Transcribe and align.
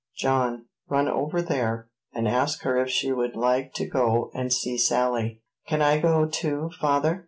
John, 0.17 0.65
run 0.89 1.07
over 1.07 1.43
there, 1.43 1.87
and 2.11 2.27
ask 2.27 2.63
her 2.63 2.75
if 2.81 2.89
she 2.89 3.11
would 3.11 3.35
like 3.35 3.71
to 3.75 3.85
go 3.87 4.31
and 4.33 4.51
see 4.51 4.75
Sally." 4.79 5.43
"Can 5.67 5.83
I 5.83 5.99
go, 5.99 6.25
too, 6.25 6.71
father?" 6.81 7.19